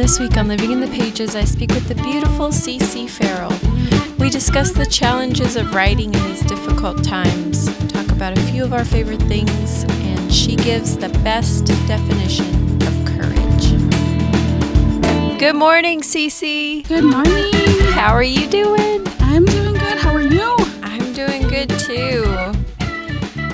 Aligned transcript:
this 0.00 0.18
week 0.18 0.38
on 0.38 0.48
Living 0.48 0.70
in 0.70 0.80
the 0.80 0.86
Pages, 0.86 1.36
I 1.36 1.44
speak 1.44 1.72
with 1.72 1.86
the 1.86 1.94
beautiful 1.96 2.48
Cece 2.48 3.06
Farrell. 3.06 3.52
We 4.18 4.30
discuss 4.30 4.72
the 4.72 4.86
challenges 4.86 5.56
of 5.56 5.74
writing 5.74 6.14
in 6.14 6.22
these 6.22 6.40
difficult 6.40 7.04
times, 7.04 7.66
talk 7.88 8.10
about 8.10 8.38
a 8.38 8.40
few 8.44 8.64
of 8.64 8.72
our 8.72 8.86
favorite 8.86 9.20
things, 9.24 9.84
and 9.84 10.32
she 10.32 10.56
gives 10.56 10.96
the 10.96 11.10
best 11.22 11.66
definition 11.86 12.80
of 12.80 13.04
courage. 13.04 13.68
Good 15.38 15.56
morning, 15.56 16.00
Cece. 16.00 16.88
Good 16.88 17.04
morning. 17.04 17.52
How 17.92 18.14
are 18.14 18.22
you 18.22 18.46
doing? 18.48 19.06
I'm 19.20 19.44
doing 19.44 19.74
good. 19.74 19.98
How 19.98 20.14
are 20.14 20.22
you? 20.22 20.56
I'm 20.82 21.12
doing 21.12 21.46
good 21.46 21.68
too. 21.78 22.24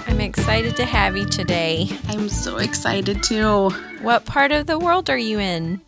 I'm 0.07 0.21
excited 0.21 0.77
to 0.77 0.85
have 0.85 1.17
you 1.17 1.25
today. 1.27 1.89
I'm 2.07 2.29
so 2.29 2.59
excited 2.59 3.25
too. 3.25 3.71
What 4.01 4.25
part 4.27 4.53
of 4.53 4.69
the 4.69 4.79
world 4.79 5.11
are 5.11 5.19
you 5.19 5.41
in? 5.41 5.81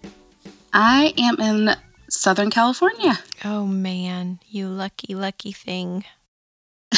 I 0.72 1.14
am 1.16 1.40
in 1.40 1.76
Southern 2.08 2.50
California. 2.50 3.18
Oh 3.44 3.66
man, 3.66 4.40
you 4.48 4.68
lucky, 4.68 5.14
lucky 5.14 5.52
thing. 5.52 6.04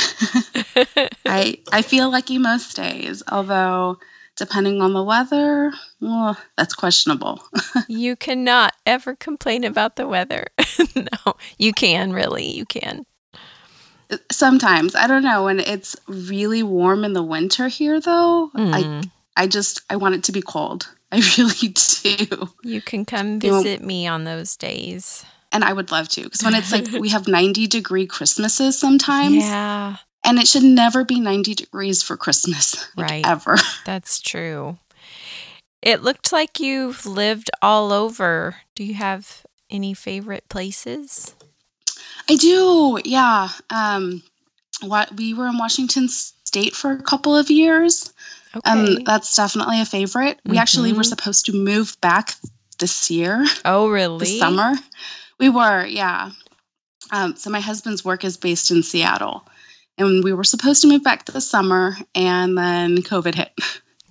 I 1.26 1.58
I 1.72 1.82
feel 1.82 2.10
lucky 2.10 2.38
most 2.38 2.76
days, 2.76 3.22
although 3.30 3.98
depending 4.36 4.80
on 4.80 4.94
the 4.94 5.02
weather, 5.02 5.72
well, 6.00 6.36
that's 6.56 6.74
questionable. 6.74 7.42
you 7.88 8.16
cannot 8.16 8.74
ever 8.86 9.14
complain 9.16 9.64
about 9.64 9.96
the 9.96 10.08
weather. 10.08 10.46
no, 10.96 11.36
you 11.58 11.72
can 11.72 12.12
really, 12.12 12.50
you 12.50 12.64
can. 12.64 13.04
Sometimes 14.32 14.94
I 14.94 15.06
don't 15.06 15.22
know 15.22 15.44
when 15.44 15.60
it's 15.60 15.94
really 16.08 16.62
warm 16.62 17.04
in 17.04 17.12
the 17.12 17.22
winter 17.22 17.68
here, 17.68 18.00
though. 18.00 18.50
Mm. 18.56 19.02
I 19.04 19.10
I 19.40 19.46
just 19.46 19.80
I 19.88 19.96
want 19.96 20.14
it 20.14 20.24
to 20.24 20.32
be 20.32 20.42
cold. 20.42 20.86
I 21.12 21.22
really 21.38 21.68
do. 21.68 22.48
You 22.62 22.82
can 22.82 23.06
come 23.06 23.40
visit 23.40 23.82
me 23.82 24.06
on 24.06 24.24
those 24.24 24.54
days. 24.56 25.24
And 25.50 25.64
I 25.64 25.72
would 25.72 25.90
love 25.90 26.08
to 26.10 26.22
because 26.24 26.42
when 26.42 26.54
it's 26.54 26.70
like 26.70 26.88
we 26.92 27.08
have 27.08 27.26
90 27.40 27.66
degree 27.66 28.06
Christmases 28.06 28.78
sometimes. 28.78 29.36
Yeah. 29.36 29.96
And 30.24 30.38
it 30.38 30.46
should 30.46 30.62
never 30.62 31.06
be 31.06 31.18
90 31.18 31.54
degrees 31.54 32.02
for 32.02 32.18
Christmas. 32.18 32.86
Like, 32.94 33.10
Right. 33.10 33.26
Ever. 33.26 33.56
That's 33.86 34.20
true. 34.20 34.76
It 35.80 36.02
looked 36.02 36.32
like 36.32 36.60
you've 36.60 37.06
lived 37.06 37.50
all 37.62 37.92
over. 37.92 38.56
Do 38.74 38.84
you 38.84 38.94
have 38.94 39.46
any 39.70 39.94
favorite 39.94 40.50
places? 40.50 41.34
I 42.28 42.36
do. 42.36 43.00
Yeah. 43.06 43.48
Um 43.70 44.22
what 44.82 45.16
we 45.16 45.32
were 45.32 45.46
in 45.46 45.56
Washington 45.56 46.08
state 46.08 46.74
for 46.74 46.92
a 46.92 47.02
couple 47.02 47.34
of 47.34 47.50
years. 47.50 48.12
Okay. 48.56 48.70
Um 48.70 49.04
that's 49.04 49.34
definitely 49.34 49.80
a 49.80 49.84
favorite. 49.84 50.40
We 50.44 50.58
actually 50.58 50.92
were 50.92 51.02
Mhm. 51.02 51.06
supposed 51.06 51.46
to 51.46 51.52
move 51.52 51.96
back 52.00 52.34
this 52.78 53.10
year, 53.10 53.44
oh, 53.64 53.88
really? 53.88 54.18
this 54.18 54.38
summer. 54.38 54.72
We 55.38 55.48
were, 55.50 55.84
yeah. 55.86 56.30
Um 57.12 57.36
so 57.36 57.50
my 57.50 57.60
husband's 57.60 58.04
work 58.04 58.24
is 58.24 58.36
based 58.36 58.70
in 58.70 58.82
Seattle. 58.82 59.46
And 59.98 60.24
we 60.24 60.32
were 60.32 60.44
supposed 60.44 60.80
to 60.82 60.88
move 60.88 61.02
back 61.04 61.26
this 61.26 61.48
summer 61.48 61.94
and 62.14 62.56
then 62.56 62.98
COVID 62.98 63.34
hit. 63.34 63.52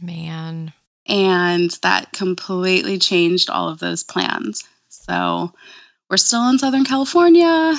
Man. 0.01 0.71
and 1.07 1.71
that 1.81 2.11
completely 2.13 2.99
changed 2.99 3.49
all 3.49 3.67
of 3.69 3.79
those 3.79 4.03
plans. 4.03 4.63
So 4.89 5.51
we're 6.09 6.17
still 6.17 6.47
in 6.49 6.59
Southern 6.59 6.85
California. 6.85 7.73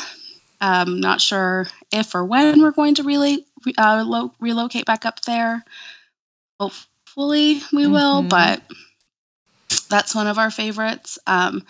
Um, 0.60 1.00
not 1.00 1.20
sure 1.20 1.68
if 1.92 2.14
or 2.14 2.24
when 2.24 2.60
we're 2.60 2.72
going 2.72 2.96
to 2.96 3.04
really 3.04 3.46
uh, 3.78 4.04
lo- 4.06 4.34
relocate 4.40 4.84
back 4.84 5.06
up 5.06 5.20
there. 5.22 5.64
Hopefully 6.60 7.60
we 7.72 7.86
will, 7.86 8.22
Mhm. 8.22 8.28
but 8.28 8.62
that's 9.88 10.14
one 10.14 10.26
of 10.26 10.38
our 10.38 10.50
favorites. 10.50 11.18
Um, 11.26 11.64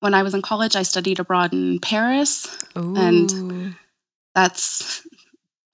when 0.00 0.14
I 0.14 0.22
was 0.22 0.32
in 0.34 0.40
college, 0.42 0.74
I 0.76 0.82
studied 0.82 1.18
abroad 1.20 1.52
in 1.52 1.78
Paris. 1.78 2.48
Ooh. 2.76 2.96
And- 2.96 3.76
That's 4.34 5.02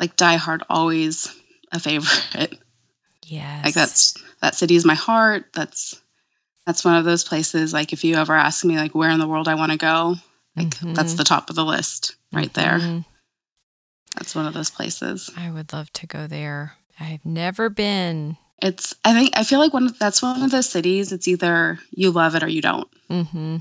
like 0.00 0.16
Die 0.16 0.36
Hard, 0.36 0.62
always 0.70 1.28
a 1.72 1.78
favorite. 1.78 2.58
yes. 3.26 3.64
like 3.64 3.74
that's 3.74 4.14
that 4.40 4.54
city 4.54 4.76
is 4.76 4.84
my 4.84 4.94
heart 4.94 5.46
that's 5.52 6.00
that's 6.64 6.84
one 6.84 6.96
of 6.96 7.04
those 7.04 7.22
places 7.24 7.72
like 7.72 7.92
if 7.92 8.02
you 8.04 8.14
ever 8.14 8.34
ask 8.34 8.64
me 8.64 8.76
like 8.76 8.94
where 8.94 9.10
in 9.10 9.18
the 9.18 9.26
world 9.26 9.48
i 9.48 9.54
want 9.56 9.72
to 9.72 9.78
go 9.78 10.14
like 10.56 10.78
that's 10.94 11.12
Mhm. 11.14 11.16
the 11.16 11.24
top 11.24 11.50
of 11.50 11.56
the 11.56 11.64
list 11.64 12.14
right 12.32 12.52
there 12.54 12.78
Mhm. 12.78 13.04
that's 14.14 14.34
one 14.34 14.46
of 14.46 14.54
those 14.54 14.70
places 14.70 15.28
I 15.36 15.50
would 15.50 15.72
love 15.72 15.92
to 15.94 16.06
go 16.06 16.26
there. 16.26 16.76
I've 16.98 17.24
never 17.26 17.68
been. 17.68 18.38
It's 18.62 18.94
i 19.04 19.12
think 19.12 19.30
i 19.36 19.44
feel 19.44 19.58
like 19.58 19.72
one 19.72 19.86
of, 19.86 19.98
that's 19.98 20.22
one 20.22 20.42
of 20.42 20.50
those 20.50 20.68
cities 20.68 21.12
it's 21.12 21.28
either 21.28 21.78
you 21.90 22.10
love 22.10 22.34
it 22.34 22.42
or 22.42 22.48
you 22.48 22.62
don't 22.62 22.88
hmm 23.10 23.56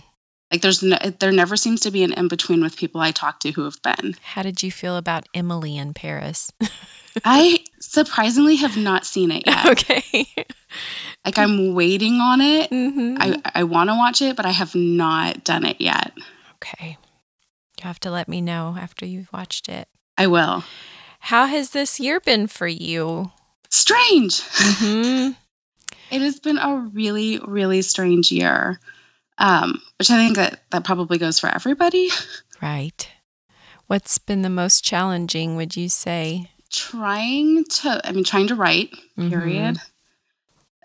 like 0.51 0.61
there's 0.61 0.81
no 0.83 0.97
there 1.19 1.31
never 1.31 1.57
seems 1.57 1.81
to 1.81 1.91
be 1.91 2.03
an 2.03 2.13
in 2.13 2.27
between 2.27 2.61
with 2.61 2.77
people 2.77 3.01
i 3.01 3.11
talk 3.11 3.39
to 3.39 3.51
who 3.51 3.63
have 3.63 3.81
been 3.81 4.15
How 4.21 4.41
did 4.41 4.63
you 4.63 4.71
feel 4.71 4.95
about 4.97 5.27
Emily 5.33 5.75
in 5.77 5.93
Paris? 5.93 6.51
i 7.25 7.59
surprisingly 7.79 8.55
have 8.57 8.77
not 8.77 9.05
seen 9.05 9.31
it 9.31 9.43
yet 9.45 9.65
okay. 9.67 10.27
like 11.25 11.37
i'm 11.37 11.73
waiting 11.73 12.15
on 12.21 12.41
it 12.41 12.69
hmm 12.69 13.17
i 13.19 13.37
i 13.55 13.63
want 13.63 13.89
to 13.89 13.95
watch 13.95 14.21
it 14.21 14.35
but 14.35 14.45
i 14.45 14.51
have 14.51 14.75
not 14.75 15.43
done 15.43 15.65
it 15.65 15.79
yet 15.81 16.11
okay. 16.55 16.97
You 17.77 17.83
have 17.83 17.99
to 18.01 18.11
let 18.11 18.27
me 18.29 18.39
know 18.41 18.77
after 18.79 19.05
you've 19.05 19.31
watched 19.33 19.67
it. 19.69 19.87
i 20.17 20.27
will 20.27 20.63
How 21.19 21.45
has 21.47 21.71
this 21.71 21.99
year 21.99 22.19
been 22.19 22.47
for 22.47 22.67
you? 22.67 23.31
Strange 23.75 24.41
hmm 24.41 25.29
It 26.11 26.21
has 26.21 26.39
been 26.39 26.59
a 26.59 26.77
really, 26.93 27.39
really 27.39 27.81
strange 27.81 28.31
year, 28.31 28.79
um, 29.39 29.81
which 29.97 30.11
I 30.11 30.17
think 30.17 30.35
that 30.35 30.61
that 30.71 30.83
probably 30.83 31.17
goes 31.17 31.39
for 31.39 31.49
everybody. 31.49 32.09
Right. 32.61 33.09
What's 33.87 34.17
been 34.17 34.41
the 34.41 34.49
most 34.49 34.83
challenging, 34.83 35.55
would 35.57 35.75
you 35.75 35.89
say? 35.89 36.49
trying 36.71 37.63
to, 37.65 38.01
I 38.03 38.11
mean, 38.11 38.23
trying 38.23 38.47
to 38.47 38.55
write, 38.55 38.91
Mhm. 39.17 39.29
period. 39.29 39.77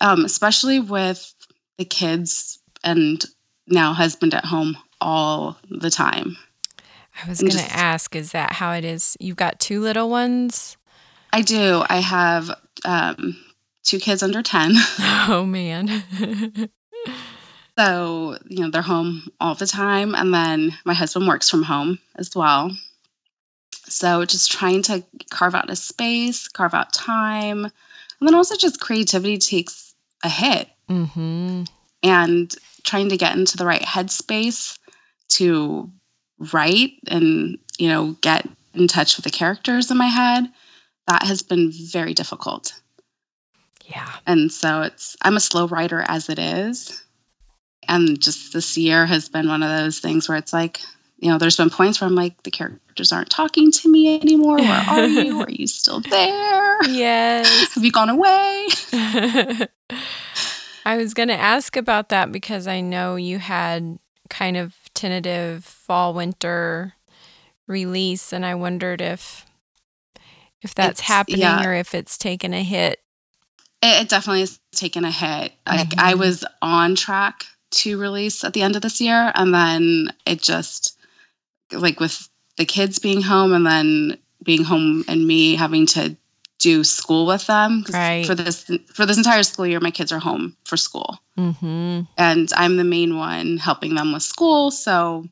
Um, 0.01 0.25
especially 0.25 0.81
with 0.81 1.33
the 1.79 1.85
kids 1.85 2.59
and 2.85 3.25
now 3.67 3.93
husband 3.93 4.35
at 4.35 4.45
home 4.45 4.77
all 5.01 5.59
the 5.71 5.91
time. 5.91 6.37
I 7.25 7.29
was 7.29 7.41
going 7.41 7.53
to 7.57 7.73
ask, 7.73 8.15
is 8.17 8.33
that 8.33 8.55
how 8.55 8.73
it 8.73 8.85
is? 8.85 9.17
You've 9.21 9.37
got 9.37 9.61
two 9.61 9.81
little 9.81 10.09
ones? 10.11 10.77
I 11.33 11.43
do. 11.43 11.85
I 11.89 11.99
have 12.01 12.51
um, 12.85 13.37
two 13.83 13.99
kids 13.99 14.23
under 14.23 14.43
10. 14.43 14.73
Oh, 15.29 15.45
man. 15.47 16.03
So, 17.79 18.37
you 18.47 18.63
know, 18.63 18.71
they're 18.71 18.83
home 18.83 19.31
all 19.41 19.55
the 19.55 19.67
time. 19.67 20.15
And 20.15 20.35
then 20.35 20.77
my 20.85 20.93
husband 20.93 21.27
works 21.27 21.49
from 21.49 21.63
home 21.63 21.99
as 22.17 22.35
well. 22.37 22.77
So, 23.73 24.25
just 24.27 24.51
trying 24.53 24.83
to 24.83 25.03
carve 25.31 25.55
out 25.55 25.71
a 25.71 25.77
space, 25.77 26.49
carve 26.49 26.75
out 26.75 26.93
time. 26.93 27.65
And 27.65 27.73
then 28.29 28.35
also 28.35 28.57
just 28.57 28.81
creativity 28.81 29.39
takes 29.39 29.95
a 30.23 30.29
hit 30.29 30.69
hmm 30.89 31.63
and 32.03 32.55
trying 32.83 33.09
to 33.11 33.17
get 33.17 33.37
into 33.37 33.57
the 33.57 33.67
right 33.67 33.83
headspace 33.83 34.79
to 35.29 35.91
write 36.53 36.93
and, 37.07 37.59
you 37.79 37.89
know, 37.89 38.17
get 38.21 38.47
in 38.75 38.89
touch 38.89 39.17
with 39.17 39.25
the 39.25 39.31
characters 39.31 39.91
in 39.91 39.97
my 39.97 40.07
head. 40.07 40.51
That 41.11 41.25
has 41.25 41.43
been 41.43 41.73
very 41.73 42.15
difficult. 42.15 42.73
Yeah. 43.85 44.09
And 44.29 44.53
so 44.53 44.83
it's 44.83 45.17
I'm 45.21 45.37
a 45.37 45.41
slow 45.41 45.67
writer 45.67 46.05
as 46.07 46.29
it 46.29 46.39
is. 46.39 47.03
And 47.89 48.23
just 48.23 48.53
this 48.53 48.79
year 48.79 49.07
has 49.07 49.29
been 49.29 49.49
one 49.49 49.65
of 49.65 49.77
those 49.77 49.99
things 49.99 50.29
where 50.29 50.39
it's 50.39 50.53
like, 50.53 50.81
you 51.19 51.29
know, 51.29 51.37
there's 51.37 51.57
been 51.57 51.69
points 51.69 52.01
where 52.01 52.07
I'm 52.07 52.15
like, 52.15 52.41
the 52.45 52.53
characters 52.53 53.11
aren't 53.11 53.29
talking 53.29 53.73
to 53.73 53.91
me 53.91 54.21
anymore. 54.21 54.59
Where 54.59 54.85
are 54.89 55.07
you? 55.09 55.41
Are 55.41 55.51
you 55.51 55.67
still 55.67 55.99
there? 55.99 56.85
Yes. 56.85 57.75
Have 57.75 57.85
you 57.85 57.91
gone 57.91 58.11
away? 58.11 58.69
I 60.85 60.97
was 60.97 61.13
going 61.13 61.29
to 61.29 61.35
ask 61.35 61.77
about 61.77 62.11
that 62.11 62.31
because 62.31 62.69
I 62.69 62.81
know 62.81 63.17
you 63.17 63.41
had 63.41 63.99
kind 64.29 64.57
of 64.57 64.77
tentative 64.95 65.65
fall 65.65 66.15
winter 66.15 66.95
release 67.67 68.33
and 68.33 68.47
I 68.47 68.55
wondered 68.55 69.01
if 69.01 69.45
if 70.63 70.75
that's 70.75 71.01
It's- 71.01 71.09
happening 71.09 71.41
yeah. 71.41 71.65
or 71.65 71.75
if 71.75 71.95
it's 71.95 72.19
taken 72.19 72.53
a 72.55 72.63
hit. 72.63 73.01
It, 73.83 74.03
it 74.03 74.09
definitely 74.09 74.41
has 74.41 74.59
taken 74.73 75.05
a 75.05 75.11
hit. 75.11 75.53
Like 75.67 75.95
I 75.99 76.15
Mhm. 76.15 76.19
was 76.19 76.45
on 76.61 76.95
track 76.97 77.47
to 77.73 77.99
release 77.99 78.45
at 78.45 78.53
the 78.53 78.63
end 78.63 78.77
of 78.77 78.83
this 78.83 79.01
year, 79.01 79.33
and 79.35 79.55
then 79.55 80.13
it 80.27 80.43
just 80.43 80.99
like 81.73 82.01
with 82.01 82.29
the 82.57 82.65
kids 82.67 82.99
being 82.99 83.23
home 83.23 83.53
and 83.55 83.65
then 83.67 84.19
being 84.43 84.65
home 84.65 85.05
and 85.09 85.27
me 85.27 85.55
having 85.55 85.87
to 85.87 86.17
do 86.59 86.85
school 86.85 87.25
with 87.27 87.47
them 87.47 87.87
Right. 87.91 88.27
for 88.27 88.35
this 88.35 88.71
for 88.93 89.07
this 89.07 89.17
entire 89.17 89.43
school 89.45 89.67
year 89.67 89.81
my 89.81 89.91
kids 89.91 90.13
are 90.13 90.19
home 90.19 90.55
for 90.65 90.77
school 90.77 91.19
Mhm. 91.39 92.07
and 92.19 92.53
I'm 92.55 92.77
the 92.77 92.85
main 92.85 93.17
one 93.17 93.57
helping 93.57 93.95
them 93.95 94.13
with 94.13 94.23
school. 94.23 94.71
So, 94.71 95.27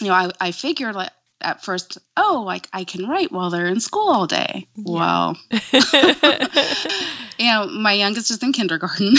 you 0.00 0.08
know, 0.08 0.12
I, 0.14 0.30
I 0.40 0.50
figured 0.50 0.94
like 0.94 1.10
at 1.40 1.62
first, 1.62 1.98
oh, 2.16 2.42
like 2.46 2.68
I 2.72 2.84
can 2.84 3.08
write 3.08 3.32
while 3.32 3.50
they're 3.50 3.66
in 3.66 3.80
school 3.80 4.08
all 4.08 4.26
day. 4.26 4.66
Yeah. 4.76 4.84
Well, 4.86 5.38
you 7.38 7.50
know, 7.50 7.66
my 7.66 7.92
youngest 7.92 8.30
is 8.30 8.42
in 8.42 8.52
kindergarten, 8.52 9.14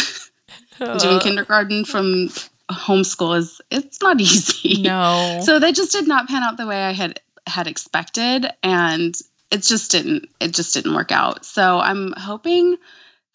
doing 1.00 1.20
kindergarten 1.20 1.86
from 1.86 2.30
homeschool 2.70 3.38
is 3.38 3.62
it's 3.72 4.02
not 4.02 4.20
easy. 4.22 4.82
No. 4.82 5.40
So 5.44 5.60
they 5.60 5.72
just 5.72 5.92
did 5.92 6.08
not 6.08 6.28
pan 6.28 6.44
out 6.44 6.58
the 6.58 6.68
way 6.68 6.84
I 6.84 6.92
had 6.92 7.20
had 7.46 7.68
expected 7.68 8.46
and 8.62 9.16
it 9.52 9.64
just 9.64 9.92
didn't 9.92 10.28
it 10.42 10.54
just 10.54 10.74
didn't 10.74 10.96
work 10.96 11.12
out. 11.12 11.46
So 11.46 11.80
I'm 11.80 12.14
hoping 12.14 12.78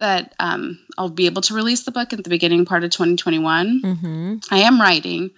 that 0.02 0.34
um, 0.40 0.80
I'll 0.98 1.08
be 1.08 1.26
able 1.26 1.42
to 1.42 1.54
release 1.54 1.84
the 1.84 1.92
book 1.92 2.12
at 2.12 2.22
the 2.22 2.28
beginning 2.28 2.64
part 2.64 2.82
of 2.82 2.90
2021. 2.90 3.82
Mm-hmm. 3.82 4.36
I 4.50 4.58
am 4.58 4.80
writing. 4.80 5.30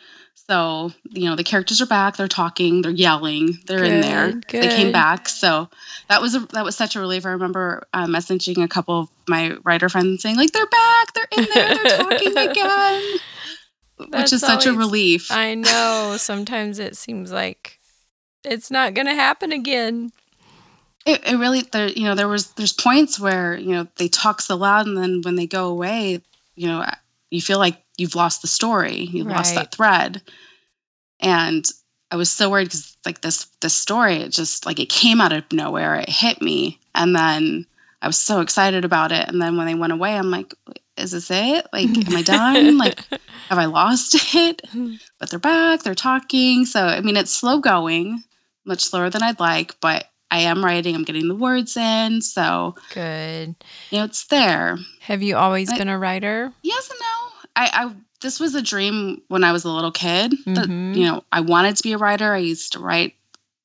So, 0.48 0.90
you 1.10 1.28
know, 1.28 1.36
the 1.36 1.44
characters 1.44 1.82
are 1.82 1.86
back, 1.86 2.16
they're 2.16 2.28
talking, 2.28 2.80
they're 2.80 2.90
yelling, 2.90 3.58
they're 3.66 3.84
in 3.84 4.00
there. 4.00 4.32
Good, 4.32 4.62
They 4.62 4.68
came 4.68 4.90
back. 4.90 5.28
So 5.28 5.68
that 6.08 6.22
was 6.22 6.34
a, 6.34 6.40
that 6.52 6.64
was 6.64 6.76
such 6.76 6.96
a 6.96 7.00
relief. 7.00 7.26
I 7.26 7.30
remember 7.30 7.86
uh, 7.92 8.06
messaging 8.06 8.64
a 8.64 8.68
couple 8.68 9.00
of 9.00 9.08
my 9.28 9.56
writer 9.64 9.90
friends 9.90 10.22
saying 10.22 10.36
like 10.36 10.52
they're 10.52 10.66
back, 10.66 11.12
they're 11.12 11.28
in 11.38 11.46
there, 11.54 11.74
they're 11.76 11.98
talking 11.98 12.36
again. 12.36 13.02
which 13.98 14.10
That's 14.10 14.32
is 14.32 14.40
such 14.40 14.64
a 14.64 14.72
relief. 14.72 15.30
I 15.30 15.54
know. 15.54 16.16
Sometimes 16.18 16.78
it 16.78 16.96
seems 16.96 17.30
like 17.30 17.78
it's 18.44 18.70
not 18.70 18.94
going 18.94 19.06
to 19.06 19.14
happen 19.14 19.52
again. 19.52 20.10
It, 21.06 21.26
it 21.26 21.36
really 21.36 21.62
there 21.62 21.88
you 21.88 22.04
know 22.04 22.14
there 22.14 22.28
was 22.28 22.52
there's 22.52 22.72
points 22.72 23.20
where 23.20 23.56
you 23.56 23.72
know 23.72 23.86
they 23.96 24.08
talk 24.08 24.40
so 24.40 24.56
loud 24.56 24.86
and 24.86 24.96
then 24.96 25.20
when 25.22 25.36
they 25.36 25.46
go 25.46 25.68
away 25.68 26.20
you 26.54 26.68
know 26.68 26.84
you 27.30 27.40
feel 27.40 27.58
like 27.58 27.82
you've 27.96 28.14
lost 28.14 28.42
the 28.42 28.48
story 28.48 29.02
you've 29.02 29.26
lost 29.26 29.54
that 29.54 29.72
thread. 29.72 30.22
And 31.20 31.64
i 32.10 32.16
was 32.16 32.30
so 32.30 32.50
worried 32.50 32.64
because 32.64 32.96
like 33.04 33.22
this 33.22 33.46
this 33.60 33.74
story 33.74 34.16
it 34.16 34.30
just 34.30 34.66
like 34.66 34.78
it 34.78 34.88
came 34.88 35.20
out 35.20 35.32
of 35.32 35.44
nowhere 35.52 35.96
it 35.96 36.08
hit 36.08 36.40
me. 36.40 36.78
And 36.94 37.14
then 37.14 37.66
i 38.02 38.06
was 38.06 38.18
so 38.18 38.40
excited 38.40 38.84
about 38.84 39.12
it. 39.12 39.28
And 39.28 39.40
then 39.40 39.56
when 39.56 39.66
they 39.66 39.74
went 39.74 39.92
away 39.92 40.16
i'm 40.16 40.30
like 40.30 40.54
is 40.96 41.10
this 41.10 41.30
it? 41.30 41.66
Like 41.72 41.88
am 41.88 42.16
i 42.16 42.22
done? 42.22 42.78
Like 42.84 43.00
have 43.48 43.58
i 43.58 43.66
lost 43.66 44.34
it? 44.34 44.62
But 45.18 45.28
they're 45.28 45.38
back 45.38 45.82
they're 45.82 45.94
talking. 45.94 46.64
So 46.64 46.80
i 46.80 47.00
mean 47.00 47.16
it's 47.16 47.32
slow 47.32 47.58
going 47.58 48.22
much 48.64 48.80
slower 48.80 49.10
than 49.10 49.22
i'd 49.22 49.38
like 49.38 49.78
but 49.80 50.06
i 50.34 50.40
am 50.40 50.64
writing 50.64 50.94
i'm 50.94 51.04
getting 51.04 51.28
the 51.28 51.34
words 51.34 51.76
in 51.76 52.20
so 52.20 52.74
Good. 52.92 53.54
you 53.90 53.98
know 53.98 54.04
it's 54.04 54.26
there. 54.26 54.78
Have 55.00 55.22
you 55.22 55.36
always 55.36 55.70
I- 55.72 55.78
been 55.78 55.88
a 55.88 55.98
writer? 55.98 56.52
yes 56.62 56.90
and 56.90 56.98
no. 57.00 57.16
I 57.56 57.70
i 57.84 57.94
this 58.22 58.40
was 58.40 58.54
a 58.54 58.62
dream 58.62 59.20
when 59.28 59.44
i 59.44 59.52
was 59.52 59.64
a 59.64 59.70
little 59.70 59.92
kid 59.92 60.32
that 60.46 60.68
Mhm. 60.68 60.96
you 60.96 61.04
know 61.04 61.22
i 61.30 61.40
wanted 61.40 61.76
to 61.76 61.82
be 61.82 61.92
a 61.92 61.98
writer. 61.98 62.32
I 62.32 62.38
used 62.38 62.72
to 62.72 62.78
write 62.80 63.14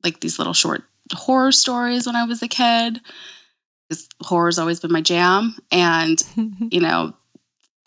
like 0.04 0.20
these 0.20 0.38
little 0.40 0.54
short 0.54 0.84
horror 1.14 1.52
stories 1.52 2.06
when 2.06 2.16
i 2.16 2.24
was 2.26 2.42
a 2.44 2.48
kid. 2.48 3.02
Horror's 4.22 4.60
always 4.60 4.80
been 4.80 4.92
my 4.92 5.02
jam 5.02 5.56
and 5.72 6.22
you 6.72 6.80
know 6.82 7.14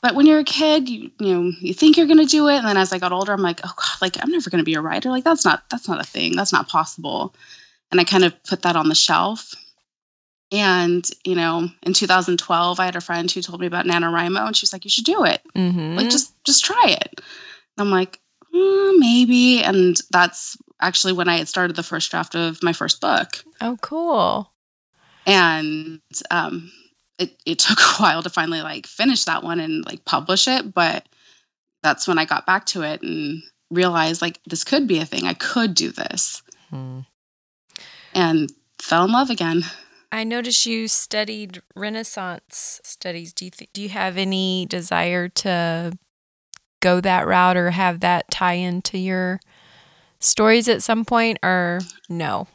but 0.02 0.16
when 0.16 0.26
you're 0.26 0.40
a 0.40 0.44
kid 0.44 0.88
you 0.88 1.10
you 1.20 1.34
know 1.34 1.52
you 1.60 1.72
think 1.72 1.96
you're 1.96 2.08
going 2.08 2.18
to 2.18 2.24
do 2.38 2.48
it 2.48 2.56
and 2.56 2.66
then 2.66 2.76
as 2.76 2.92
i 2.92 2.98
got 2.98 3.12
older 3.12 3.32
i'm 3.32 3.40
like 3.42 3.60
oh 3.64 3.72
god 3.76 3.96
like 4.00 4.16
i'm 4.20 4.30
never 4.32 4.50
going 4.50 4.58
to 4.58 4.64
be 4.64 4.74
a 4.74 4.80
writer. 4.80 5.10
Like 5.10 5.22
that's 5.24 5.44
not 5.44 5.62
that's 5.70 5.86
not 5.88 6.00
a 6.00 6.04
thing. 6.04 6.34
That's 6.34 6.52
not 6.52 6.68
possible 6.68 7.34
and 7.92 8.00
i 8.00 8.04
kind 8.04 8.24
of 8.24 8.42
put 8.42 8.62
that 8.62 8.74
on 8.76 8.88
the 8.88 8.94
shelf. 8.96 9.54
And 10.50 11.08
you 11.24 11.34
know 11.34 11.68
in 11.82 11.92
2012 11.94 12.80
i 12.80 12.84
had 12.84 12.96
a 12.96 13.00
friend 13.00 13.30
who 13.30 13.40
told 13.40 13.60
me 13.60 13.66
about 13.66 13.86
nanowrimo 13.86 14.46
and 14.46 14.56
she 14.56 14.64
was 14.64 14.72
like 14.72 14.84
you 14.84 14.90
should 14.90 15.04
do 15.04 15.24
it. 15.24 15.40
Mm-hmm. 15.54 15.96
like 15.96 16.10
just 16.10 16.34
just 16.44 16.64
try 16.64 16.84
it. 16.88 17.20
And 17.20 17.78
i'm 17.78 17.90
like 17.90 18.18
"Mm, 18.54 18.98
maybe. 18.98 19.62
And 19.62 19.96
that's 20.10 20.56
actually 20.80 21.12
when 21.14 21.28
i 21.28 21.38
had 21.38 21.48
started 21.48 21.76
the 21.76 21.82
first 21.82 22.10
draft 22.10 22.34
of 22.34 22.62
my 22.62 22.72
first 22.74 23.00
book. 23.00 23.28
Oh, 23.60 23.78
cool. 23.80 24.52
and 25.26 26.00
um, 26.30 26.70
it, 27.18 27.34
it 27.46 27.58
took 27.66 27.78
a 27.78 28.02
while 28.02 28.22
to 28.22 28.30
finally 28.30 28.60
like 28.60 28.86
finish 28.86 29.24
that 29.24 29.42
one 29.42 29.60
and 29.60 29.84
like 29.86 30.04
publish 30.04 30.48
it 30.48 30.74
but 30.74 31.06
that's 31.82 32.06
when 32.08 32.18
i 32.18 32.24
got 32.26 32.44
back 32.46 32.66
to 32.66 32.82
it 32.82 33.02
and 33.02 33.42
realized 33.70 34.20
like 34.20 34.38
this 34.46 34.64
could 34.64 34.86
be 34.86 34.98
a 34.98 35.06
thing. 35.06 35.24
I 35.26 35.32
could 35.32 35.74
do 35.74 35.90
this. 35.92 36.42
Hmm. 36.68 37.00
And 38.14 38.52
fell 38.78 39.04
in 39.04 39.12
love 39.12 39.30
again 39.30 39.62
I 40.14 40.24
noticed 40.24 40.66
you 40.66 40.88
studied 40.88 41.62
Renaissance 41.74 42.82
studies. 42.84 43.32
Do 43.32 43.46
you 43.46 43.50
th- 43.50 43.70
do 43.72 43.80
you 43.80 43.88
have 43.88 44.18
any 44.18 44.66
desire 44.66 45.30
to 45.30 45.96
go 46.80 47.00
that 47.00 47.26
route 47.26 47.56
or 47.56 47.70
have 47.70 48.00
that 48.00 48.30
tie 48.30 48.52
into 48.52 48.98
your 48.98 49.40
stories 50.20 50.68
at 50.68 50.82
some 50.82 51.06
point, 51.06 51.38
or 51.42 51.80
no? 52.10 52.46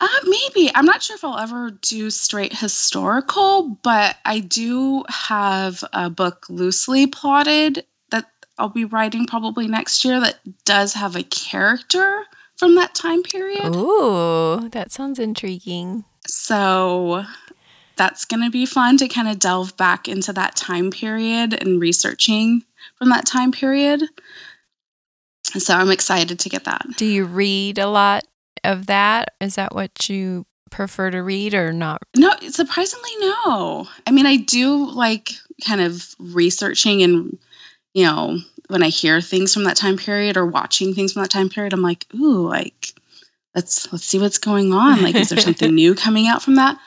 uh, 0.00 0.08
maybe 0.24 0.70
i'm 0.74 0.84
not 0.86 1.02
sure 1.02 1.16
if 1.16 1.24
i'll 1.24 1.38
ever 1.38 1.70
do 1.82 2.08
straight 2.10 2.56
historical 2.56 3.76
but 3.82 4.16
i 4.24 4.40
do 4.40 5.04
have 5.08 5.84
a 5.92 6.08
book 6.08 6.46
loosely 6.48 7.06
plotted 7.06 7.84
that 8.10 8.30
i'll 8.58 8.68
be 8.68 8.84
writing 8.84 9.26
probably 9.26 9.68
next 9.68 10.04
year 10.04 10.20
that 10.20 10.38
does 10.64 10.94
have 10.94 11.16
a 11.16 11.22
character 11.24 12.24
from 12.60 12.74
that 12.74 12.94
time 12.94 13.22
period 13.22 13.74
Ooh, 13.74 14.68
that 14.68 14.92
sounds 14.92 15.18
intriguing. 15.18 16.04
So 16.26 17.24
that's 17.96 18.26
going 18.26 18.42
to 18.42 18.50
be 18.50 18.66
fun 18.66 18.98
to 18.98 19.08
kind 19.08 19.28
of 19.28 19.38
delve 19.38 19.74
back 19.78 20.08
into 20.08 20.34
that 20.34 20.56
time 20.56 20.90
period 20.90 21.54
and 21.54 21.80
researching 21.80 22.62
from 22.96 23.08
that 23.08 23.24
time 23.24 23.50
period. 23.50 24.02
So 25.42 25.74
I'm 25.74 25.90
excited 25.90 26.38
to 26.40 26.48
get 26.50 26.64
that. 26.64 26.86
Do 26.96 27.06
you 27.06 27.24
read 27.24 27.78
a 27.78 27.88
lot 27.88 28.24
of 28.62 28.86
that? 28.86 29.34
Is 29.40 29.54
that 29.54 29.74
what 29.74 30.10
you 30.10 30.44
prefer 30.70 31.10
to 31.10 31.22
read 31.22 31.54
or 31.54 31.72
not? 31.72 32.02
No, 32.14 32.30
surprisingly, 32.50 33.10
no. 33.20 33.88
I 34.06 34.10
mean, 34.10 34.26
I 34.26 34.36
do 34.36 34.86
like 34.90 35.30
kind 35.66 35.80
of 35.80 36.14
researching 36.18 37.02
and, 37.02 37.38
you 37.94 38.04
know, 38.04 38.38
when 38.70 38.82
I 38.82 38.88
hear 38.88 39.20
things 39.20 39.52
from 39.52 39.64
that 39.64 39.76
time 39.76 39.96
period 39.96 40.36
or 40.36 40.46
watching 40.46 40.94
things 40.94 41.12
from 41.12 41.22
that 41.22 41.30
time 41.30 41.48
period, 41.48 41.72
I'm 41.72 41.82
like, 41.82 42.06
ooh, 42.14 42.48
like, 42.48 42.94
let's 43.54 43.92
let's 43.92 44.04
see 44.04 44.18
what's 44.18 44.38
going 44.38 44.72
on. 44.72 45.02
Like, 45.02 45.14
is 45.14 45.28
there 45.28 45.38
something 45.38 45.74
new 45.74 45.94
coming 45.94 46.26
out 46.26 46.42
from 46.42 46.56
that? 46.56 46.78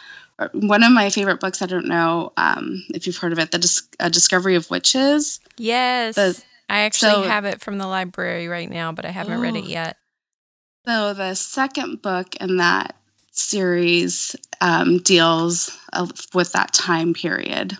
One 0.54 0.84
of 0.84 0.92
my 0.92 1.10
favorite 1.10 1.40
books, 1.40 1.62
I 1.62 1.68
don't 1.68 1.88
know 1.88 2.34
um, 2.38 2.84
if 2.90 3.06
you've 3.06 3.18
heard 3.18 3.34
of 3.34 3.40
it, 3.40 3.52
the 3.52 3.60
Dis- 3.60 3.88
uh, 4.00 4.10
Discovery 4.10 4.56
of 4.56 4.70
Witches. 4.70 5.40
Yes. 5.58 6.16
The- 6.16 6.44
I 6.70 6.80
actually 6.80 7.12
so- 7.12 7.24
have 7.24 7.46
it 7.46 7.62
from 7.62 7.78
the 7.78 7.86
library 7.86 8.48
right 8.48 8.70
now, 8.70 8.94
but 8.94 9.06
I 9.06 9.10
haven't 9.10 9.42
read 9.42 9.56
it 9.56 9.66
yet. 9.66 9.98
So 10.88 11.14
the 11.14 11.34
second 11.36 12.02
book 12.02 12.36
in 12.38 12.58
that 12.58 12.96
series 13.32 14.36
um, 14.60 15.00
deals 15.00 15.78
uh, 15.92 16.08
with 16.34 16.54
that 16.54 16.74
time 16.74 17.14
period, 17.14 17.78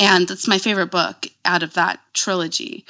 and 0.00 0.30
it's 0.30 0.48
my 0.48 0.58
favorite 0.58 0.90
book 0.90 1.26
out 1.44 1.62
of 1.62 1.74
that 1.74 2.00
trilogy. 2.12 2.84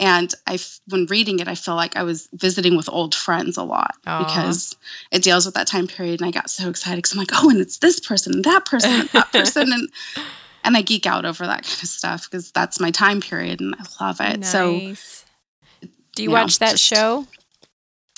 And 0.00 0.34
I, 0.46 0.58
when 0.88 1.04
reading 1.06 1.40
it, 1.40 1.46
I 1.48 1.54
feel 1.54 1.74
like 1.74 1.94
I 1.94 2.02
was 2.04 2.28
visiting 2.32 2.74
with 2.76 2.88
old 2.88 3.14
friends 3.14 3.58
a 3.58 3.62
lot 3.62 3.94
Aw. 4.06 4.24
because 4.24 4.74
it 5.12 5.22
deals 5.22 5.44
with 5.44 5.54
that 5.56 5.66
time 5.66 5.86
period, 5.86 6.20
and 6.20 6.26
I 6.28 6.30
got 6.32 6.48
so 6.48 6.70
excited 6.70 6.96
because 6.96 7.12
I'm 7.12 7.18
like, 7.18 7.30
oh, 7.34 7.50
and 7.50 7.60
it's 7.60 7.78
this 7.78 8.00
person, 8.00 8.32
and 8.34 8.44
that 8.44 8.64
person, 8.64 8.90
and 8.92 9.08
that 9.10 9.30
person, 9.30 9.72
and 9.72 9.88
and 10.64 10.76
I 10.76 10.80
geek 10.82 11.04
out 11.06 11.24
over 11.26 11.46
that 11.46 11.64
kind 11.64 11.82
of 11.82 11.88
stuff 11.88 12.24
because 12.30 12.50
that's 12.50 12.80
my 12.80 12.90
time 12.90 13.20
period, 13.20 13.60
and 13.60 13.74
I 13.78 14.04
love 14.04 14.16
it. 14.20 14.44
So 14.46 14.70
Do 14.70 14.78
you 14.80 15.88
you 16.16 16.28
know, 16.28 16.32
watch 16.42 16.58
that 16.60 16.72
just- 16.72 16.84
show? 16.84 17.26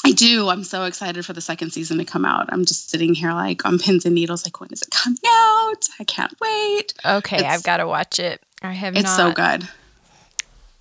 I 0.04 0.10
do. 0.10 0.48
I'm 0.48 0.64
so 0.64 0.82
excited 0.84 1.24
for 1.24 1.32
the 1.32 1.40
second 1.40 1.70
season 1.72 1.98
to 1.98 2.04
come 2.04 2.24
out. 2.24 2.48
I'm 2.52 2.64
just 2.64 2.90
sitting 2.90 3.14
here 3.14 3.32
like 3.32 3.64
on 3.64 3.78
pins 3.78 4.04
and 4.04 4.14
needles, 4.16 4.44
like 4.44 4.60
when 4.60 4.70
is 4.72 4.82
it 4.82 4.90
coming 4.90 5.18
out? 5.26 5.86
I 6.00 6.04
can't 6.04 6.34
wait. 6.40 6.94
Okay, 7.04 7.36
It's- 7.36 7.52
I've 7.54 7.62
got 7.62 7.76
to 7.76 7.86
watch 7.86 8.18
it. 8.18 8.40
I 8.62 8.72
have 8.72 8.94
It's 8.96 9.04
not. 9.04 9.16
so 9.16 9.32
good. 9.32 9.68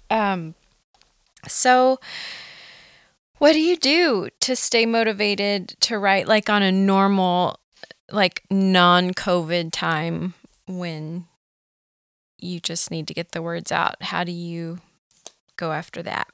Um, 0.09 0.55
so 1.47 1.99
what 3.37 3.53
do 3.53 3.59
you 3.59 3.75
do 3.75 4.29
to 4.41 4.55
stay 4.55 4.85
motivated 4.85 5.69
to 5.81 5.97
write 5.97 6.27
like 6.27 6.49
on 6.49 6.61
a 6.61 6.71
normal, 6.71 7.59
like 8.11 8.43
non-COVID 8.51 9.71
time 9.71 10.35
when 10.67 11.25
you 12.37 12.59
just 12.59 12.91
need 12.91 13.07
to 13.07 13.15
get 13.15 13.31
the 13.31 13.41
words 13.41 13.71
out? 13.71 14.01
How 14.03 14.23
do 14.23 14.31
you 14.31 14.79
go 15.57 15.71
after 15.71 16.03
that? 16.03 16.27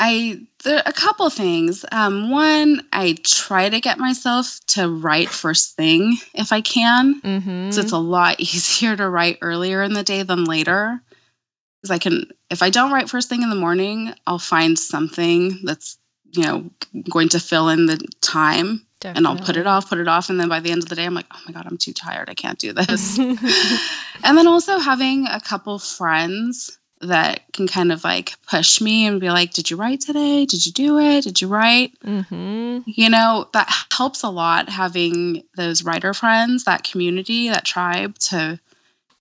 I 0.00 0.40
there 0.64 0.76
are 0.76 0.82
a 0.86 0.92
couple 0.92 1.28
things. 1.30 1.84
Um, 1.92 2.30
one, 2.30 2.80
I 2.92 3.16
try 3.22 3.68
to 3.68 3.80
get 3.80 3.98
myself 3.98 4.58
to 4.68 4.88
write 4.88 5.28
first 5.28 5.76
thing 5.76 6.16
if 6.32 6.52
I 6.52 6.62
can. 6.62 7.20
Mm-hmm. 7.20 7.70
So 7.70 7.80
it's 7.80 7.92
a 7.92 7.98
lot 7.98 8.40
easier 8.40 8.96
to 8.96 9.08
write 9.08 9.38
earlier 9.40 9.82
in 9.82 9.92
the 9.92 10.02
day 10.02 10.22
than 10.22 10.44
later. 10.44 11.00
Because 11.84 11.90
I 11.90 11.98
can, 11.98 12.30
if 12.48 12.62
I 12.62 12.70
don't 12.70 12.92
write 12.92 13.10
first 13.10 13.28
thing 13.28 13.42
in 13.42 13.50
the 13.50 13.56
morning, 13.56 14.14
I'll 14.26 14.38
find 14.38 14.78
something 14.78 15.60
that's 15.64 15.98
you 16.32 16.42
know 16.42 16.70
going 17.10 17.28
to 17.30 17.40
fill 17.40 17.68
in 17.68 17.84
the 17.84 17.98
time 18.22 18.86
and 19.04 19.26
I'll 19.26 19.36
put 19.36 19.58
it 19.58 19.66
off, 19.66 19.90
put 19.90 19.98
it 19.98 20.08
off, 20.08 20.30
and 20.30 20.40
then 20.40 20.48
by 20.48 20.60
the 20.60 20.70
end 20.70 20.82
of 20.82 20.88
the 20.88 20.94
day, 20.94 21.04
I'm 21.04 21.12
like, 21.12 21.26
oh 21.30 21.40
my 21.46 21.52
god, 21.52 21.66
I'm 21.66 21.76
too 21.76 21.92
tired. 21.92 22.30
I 22.30 22.34
can't 22.34 22.58
do 22.58 22.72
this. 22.72 23.18
and 23.18 24.38
then 24.38 24.46
also 24.46 24.78
having 24.78 25.26
a 25.26 25.40
couple 25.40 25.78
friends 25.78 26.78
that 27.02 27.52
can 27.52 27.68
kind 27.68 27.92
of 27.92 28.02
like 28.02 28.32
push 28.48 28.80
me 28.80 29.06
and 29.06 29.20
be 29.20 29.28
like, 29.28 29.52
did 29.52 29.70
you 29.70 29.76
write 29.76 30.00
today? 30.00 30.46
Did 30.46 30.64
you 30.64 30.72
do 30.72 30.98
it? 30.98 31.24
Did 31.24 31.42
you 31.42 31.48
write? 31.48 31.92
mm-hmm. 32.00 32.78
You 32.86 33.10
know, 33.10 33.46
that 33.52 33.70
helps 33.92 34.22
a 34.22 34.30
lot 34.30 34.70
having 34.70 35.44
those 35.54 35.84
writer 35.84 36.14
friends, 36.14 36.64
that 36.64 36.84
community, 36.84 37.50
that 37.50 37.66
tribe 37.66 38.16
to 38.30 38.58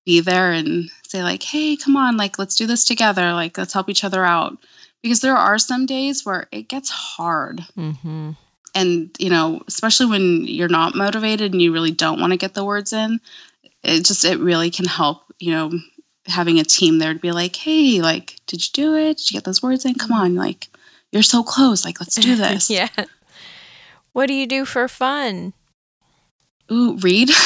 be 0.05 0.22
there 0.22 0.51
and 0.51 0.89
say 1.13 1.24
like, 1.24 1.43
"Hey, 1.43 1.77
come 1.77 1.96
on, 1.96 2.17
like 2.17 2.39
let's 2.39 2.55
do 2.55 2.67
this 2.67 2.84
together. 2.86 3.34
Like 3.34 3.58
let's 3.58 3.74
help 3.74 3.89
each 3.89 4.03
other 4.03 4.25
out." 4.25 4.58
Because 5.01 5.22
there 5.22 5.36
are 5.36 5.60
some 5.60 5.86
days 5.86 6.25
where 6.25 6.48
it 6.51 6.67
gets 6.67 6.89
hard. 6.89 7.62
Mm-hmm. 7.77 8.32
And, 8.75 9.15
you 9.20 9.29
know, 9.29 9.62
especially 9.67 10.08
when 10.08 10.46
you're 10.46 10.70
not 10.70 10.96
motivated 10.96 11.51
and 11.51 11.62
you 11.62 11.72
really 11.74 11.91
don't 11.91 12.20
want 12.20 12.32
to 12.32 12.38
get 12.38 12.53
the 12.53 12.65
words 12.65 12.93
in, 12.93 13.20
it 13.84 14.05
just 14.05 14.25
it 14.25 14.39
really 14.39 14.72
can 14.72 14.86
help, 14.86 15.22
you 15.39 15.51
know, 15.51 15.72
having 16.25 16.60
a 16.60 16.63
team 16.63 16.98
there 16.98 17.13
to 17.13 17.20
be 17.20 17.32
like, 17.32 17.55
"Hey, 17.55 18.01
like 18.01 18.39
did 18.48 18.65
you 18.65 18.72
do 18.74 18.96
it? 18.96 19.17
Did 19.17 19.32
you 19.32 19.38
get 19.38 19.43
those 19.43 19.62
words 19.62 19.86
in? 19.86 19.96
Come 19.96 20.12
on, 20.12 20.36
like 20.36 20.67
you're 21.12 21.22
so 21.22 21.43
close. 21.43 21.86
Like 21.86 22.00
let's 22.00 22.15
do 22.15 22.36
this." 22.48 22.70
yeah. 22.70 22.89
What 24.13 24.27
do 24.27 24.34
you 24.34 24.48
do 24.48 24.63
for 24.65 24.88
fun? 24.88 25.53
Ooh, 26.72 26.98
read. 26.98 27.29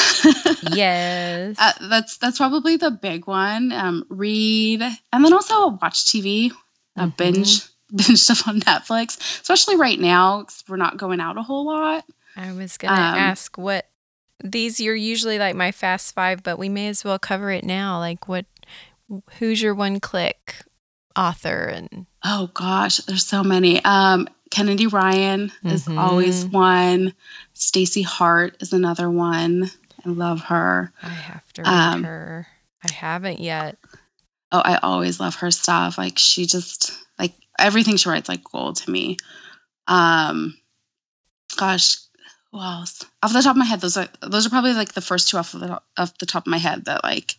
Yes. 0.62 1.56
Uh, 1.58 1.72
that's 1.88 2.18
that's 2.18 2.36
probably 2.38 2.76
the 2.76 2.90
big 2.90 3.26
one. 3.26 3.72
Um, 3.72 4.04
read, 4.08 4.82
and 4.82 5.24
then 5.24 5.32
also 5.32 5.68
watch 5.80 6.04
TV, 6.06 6.50
uh, 6.96 7.06
Mhm. 7.06 7.16
binge 7.16 7.62
binge 7.94 8.18
stuff 8.18 8.46
on 8.48 8.60
Netflix. 8.60 9.18
Especially 9.40 9.76
right 9.76 9.98
now, 9.98 10.42
'cause 10.42 10.62
we're 10.68 10.76
not 10.76 10.96
going 10.96 11.20
out 11.20 11.38
a 11.38 11.42
whole 11.42 11.64
lot. 11.66 12.04
I 12.36 12.52
was 12.52 12.76
going 12.76 12.94
to 12.94 13.00
um, 13.00 13.14
ask 13.14 13.56
what 13.56 13.88
these 14.44 14.78
you're 14.78 14.94
usually 14.94 15.38
like 15.38 15.56
my 15.56 15.72
fast 15.72 16.14
5, 16.14 16.42
but 16.42 16.58
we 16.58 16.68
may 16.68 16.88
as 16.88 17.02
well 17.04 17.18
cover 17.18 17.50
it 17.50 17.64
now. 17.64 17.98
Like 17.98 18.28
what 18.28 18.46
who's 19.38 19.62
your 19.62 19.74
one 19.74 20.00
click 20.00 20.56
author 21.18 21.64
and 21.64 22.06
Oh 22.24 22.48
gosh, 22.52 22.98
there's 22.98 23.24
so 23.26 23.42
many. 23.44 23.84
Um, 23.84 24.28
Kennedy 24.50 24.86
Ryan 24.86 25.52
is 25.64 25.86
Mhm. 25.86 25.98
always 25.98 26.44
one. 26.46 27.14
Staci 27.54 28.04
Hart 28.04 28.56
is 28.60 28.72
another 28.72 29.10
one. 29.10 29.70
I 30.04 30.08
love 30.08 30.40
her. 30.44 30.92
I 31.02 31.08
have 31.08 31.52
to 31.54 31.62
read 31.62 31.68
Um, 31.68 32.04
her. 32.04 32.46
I 32.82 32.92
haven't 32.92 33.40
yet. 33.40 33.78
Oh, 34.50 34.60
I 34.64 34.76
always 34.78 35.20
love 35.20 35.34
her 35.36 35.50
stuff. 35.50 35.98
Like 35.98 36.18
she 36.18 36.46
just 36.46 36.92
like 37.18 37.34
everything 37.58 37.96
she 37.96 38.08
writes 38.08 38.28
like 38.28 38.44
gold 38.44 38.76
to 38.76 38.90
me. 38.90 39.16
Um 39.86 40.56
gosh, 41.56 41.96
who 42.52 42.60
else? 42.60 43.04
Off 43.22 43.32
the 43.32 43.42
top 43.42 43.52
of 43.52 43.56
my 43.58 43.64
head, 43.64 43.80
those 43.80 43.96
are 43.96 44.08
those 44.22 44.46
are 44.46 44.50
probably 44.50 44.72
like 44.74 44.92
the 44.92 45.00
first 45.00 45.28
two 45.28 45.36
off 45.38 45.54
of 45.54 45.60
the 45.60 45.80
off 45.96 46.16
the 46.18 46.26
top 46.26 46.46
of 46.46 46.50
my 46.50 46.58
head 46.58 46.86
that 46.86 47.04
like 47.04 47.36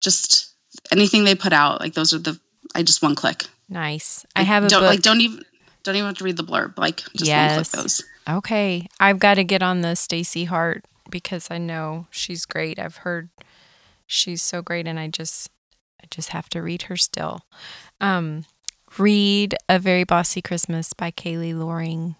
just 0.00 0.52
anything 0.92 1.24
they 1.24 1.34
put 1.34 1.52
out, 1.52 1.80
like 1.80 1.94
those 1.94 2.12
are 2.14 2.18
the 2.18 2.38
I 2.74 2.82
just 2.82 3.02
one 3.02 3.14
click. 3.14 3.44
Nice. 3.68 4.24
I 4.36 4.40
Like, 4.40 4.48
have 4.48 4.64
a 4.64 4.68
don't 4.68 4.80
book. 4.82 4.88
like 4.90 5.02
don't 5.02 5.20
even 5.20 5.44
don't 5.82 5.96
even 5.96 6.06
have 6.08 6.18
to 6.18 6.24
read 6.24 6.36
the 6.36 6.44
blurb. 6.44 6.76
Like 6.78 7.02
just 7.16 7.30
one 7.30 7.54
click 7.64 7.68
those. 7.68 8.04
Okay, 8.28 8.86
I've 9.00 9.18
got 9.18 9.34
to 9.34 9.44
get 9.44 9.62
on 9.62 9.80
the 9.80 9.88
Staci 9.88 10.46
Hart 10.46 10.84
because 11.10 11.50
I 11.50 11.58
know 11.58 12.06
she's 12.10 12.44
great. 12.46 12.78
I've 12.78 12.98
heard 12.98 13.30
she's 14.06 14.42
so 14.42 14.62
great, 14.62 14.86
and 14.86 15.00
I 15.00 15.08
just, 15.08 15.50
I 16.02 16.06
just 16.10 16.28
have 16.28 16.48
to 16.50 16.60
read 16.62 16.82
her 16.82 16.96
still. 16.96 17.40
Um, 18.00 18.44
read 18.98 19.54
A 19.68 19.78
Very 19.78 20.04
Bossy 20.04 20.42
Christmas 20.42 20.92
by 20.92 21.10
Kayley 21.10 21.58
Loring. 21.58 22.14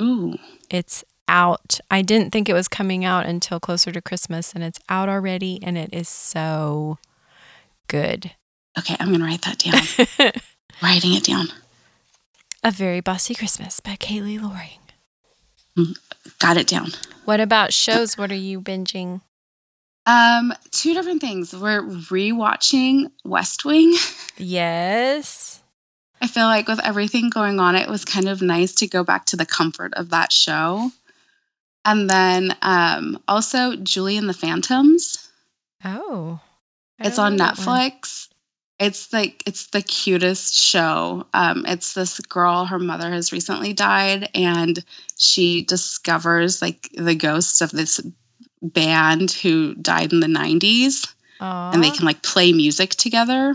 Ooh. 0.00 0.36
It's 0.70 1.04
out. 1.28 1.78
I 1.90 2.02
didn't 2.02 2.30
think 2.30 2.48
it 2.48 2.54
was 2.54 2.66
coming 2.66 3.04
out 3.04 3.26
until 3.26 3.60
closer 3.60 3.92
to 3.92 4.00
Christmas, 4.00 4.52
and 4.54 4.64
it's 4.64 4.80
out 4.88 5.08
already, 5.08 5.60
and 5.62 5.76
it 5.78 5.90
is 5.92 6.08
so 6.08 6.98
good. 7.86 8.32
Okay, 8.78 8.96
I'm 8.98 9.10
gonna 9.12 9.24
write 9.24 9.42
that 9.42 9.58
down. 9.58 10.32
Writing 10.82 11.14
it 11.14 11.24
down. 11.24 11.48
A 12.62 12.70
Very 12.70 13.00
Bossy 13.00 13.34
Christmas 13.34 13.80
by 13.80 13.96
Kayley 13.96 14.40
Loring. 14.40 14.78
Got 16.38 16.56
it 16.56 16.66
down. 16.66 16.90
What 17.24 17.40
about 17.40 17.72
shows? 17.72 18.18
What 18.18 18.30
are 18.30 18.36
you 18.36 18.60
binging? 18.60 19.20
Um, 20.06 20.52
two 20.70 20.94
different 20.94 21.20
things. 21.20 21.54
We're 21.54 21.82
rewatching 21.82 23.10
West 23.24 23.64
Wing. 23.64 23.94
Yes. 24.42 25.60
I 26.22 26.26
feel 26.26 26.46
like 26.46 26.66
with 26.66 26.80
everything 26.82 27.28
going 27.28 27.60
on, 27.60 27.76
it 27.76 27.90
was 27.90 28.06
kind 28.06 28.26
of 28.26 28.40
nice 28.40 28.76
to 28.76 28.86
go 28.86 29.04
back 29.04 29.26
to 29.26 29.36
the 29.36 29.44
comfort 29.44 29.92
of 29.94 30.10
that 30.10 30.32
show. 30.32 30.90
And 31.84 32.08
then 32.08 32.56
um, 32.62 33.22
also 33.28 33.76
Julie 33.76 34.16
and 34.16 34.26
the 34.26 34.32
Phantoms. 34.32 35.28
Oh. 35.84 36.40
It's 36.98 37.18
on. 37.18 37.36
Netflix. 37.36 38.29
It's 38.80 39.12
like 39.12 39.42
it's 39.46 39.66
the 39.68 39.82
cutest 39.82 40.54
show. 40.54 41.26
Um, 41.34 41.64
it's 41.68 41.92
this 41.92 42.18
girl, 42.20 42.64
her 42.64 42.78
mother 42.78 43.10
has 43.12 43.30
recently 43.30 43.72
died, 43.74 44.30
and 44.34 44.82
she 45.18 45.62
discovers 45.62 46.62
like 46.62 46.88
the 46.94 47.14
ghosts 47.14 47.60
of 47.60 47.70
this 47.70 48.00
band 48.62 49.30
who 49.32 49.74
died 49.74 50.12
in 50.12 50.20
the 50.20 50.26
90s 50.26 51.14
and 51.40 51.82
they 51.82 51.90
can 51.90 52.04
like 52.04 52.22
play 52.22 52.52
music 52.52 52.90
together. 52.90 53.54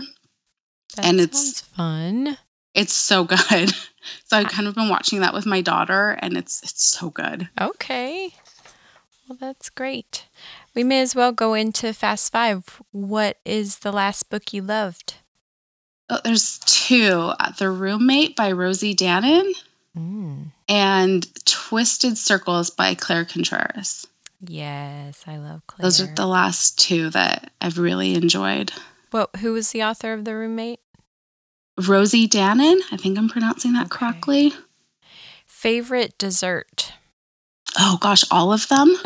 that 0.96 1.04
and 1.04 1.20
it's- 1.20 1.60
fun. 1.60 2.38
It's 2.74 2.92
so 2.92 3.24
good. 3.24 3.72
So 4.26 4.36
I've 4.36 4.46
kind 4.46 4.68
of 4.68 4.76
been 4.76 4.88
watching 4.88 5.20
that 5.22 5.34
with 5.34 5.46
my 5.46 5.60
daughter 5.62 6.16
and 6.22 6.36
it's 6.36 6.62
it's 6.62 6.96
so 6.96 7.10
good. 7.10 7.48
Okay. 7.60 8.32
Well, 9.28 9.36
that's 9.40 9.70
great. 9.70 10.26
We 10.74 10.84
may 10.84 11.00
as 11.00 11.14
well 11.14 11.32
go 11.32 11.54
into 11.54 11.92
Fast 11.92 12.30
Five. 12.32 12.80
What 12.92 13.38
is 13.44 13.78
the 13.78 13.92
last 13.92 14.30
book 14.30 14.52
you 14.52 14.62
loved? 14.62 15.14
Oh, 16.08 16.20
there's 16.22 16.58
two. 16.60 17.32
Uh, 17.40 17.50
the 17.58 17.68
Roommate 17.70 18.36
by 18.36 18.52
Rosie 18.52 18.94
Danan 18.94 19.52
Mm. 19.96 20.52
and 20.68 21.26
Twisted 21.46 22.18
Circles 22.18 22.68
by 22.70 22.94
Claire 22.94 23.24
Contreras. 23.24 24.06
Yes, 24.40 25.24
I 25.26 25.38
love 25.38 25.62
Claire. 25.66 25.84
Those 25.86 26.00
are 26.02 26.14
the 26.14 26.26
last 26.26 26.78
two 26.78 27.08
that 27.10 27.50
I've 27.62 27.78
really 27.78 28.14
enjoyed. 28.14 28.70
Well, 29.10 29.30
Who 29.40 29.54
was 29.54 29.70
the 29.70 29.82
author 29.82 30.12
of 30.12 30.24
The 30.26 30.34
Roommate? 30.36 30.80
Rosie 31.88 32.28
Danan, 32.28 32.78
I 32.92 32.96
think 32.98 33.16
I'm 33.18 33.28
pronouncing 33.30 33.72
that 33.72 33.86
Okay. 33.86 33.96
correctly. 33.98 34.52
Favorite 35.46 36.16
dessert? 36.18 36.92
Oh 37.78 37.98
gosh, 38.00 38.24
all 38.30 38.52
of 38.52 38.66
them. 38.68 38.96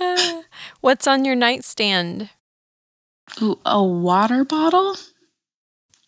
What's 0.80 1.06
on 1.06 1.24
your 1.24 1.36
nightstand? 1.36 2.30
Ooh, 3.40 3.58
a 3.64 3.82
water 3.82 4.44
bottle 4.44 4.96